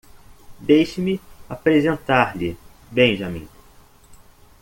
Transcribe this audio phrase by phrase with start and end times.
[0.59, 2.57] Deixe-me apresentar-lhe
[2.91, 3.47] Benjamin.